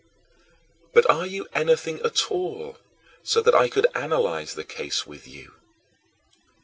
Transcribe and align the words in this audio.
But 0.95 1.07
are 1.11 1.27
you 1.27 1.45
anything 1.53 1.99
at 2.01 2.31
all, 2.31 2.79
so 3.21 3.39
that 3.43 3.53
I 3.53 3.69
could 3.69 3.85
analyze 3.93 4.55
the 4.55 4.63
case 4.63 5.05
with 5.05 5.27
you? 5.27 5.53